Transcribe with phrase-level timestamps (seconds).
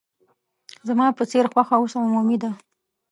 [0.87, 2.51] زما په څېر خوښه اوس عمومي ده.